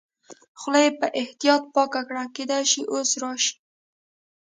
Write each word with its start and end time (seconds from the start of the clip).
خوله 0.59 0.79
یې 0.85 0.91
په 0.99 1.07
احتیاط 1.21 1.63
پاکه 1.73 2.01
کړل، 2.07 2.27
کېدای 2.37 2.63
شي 2.71 2.81
اوس 2.93 3.09
راشي. 3.21 3.53